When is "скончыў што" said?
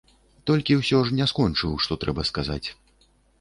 1.33-1.99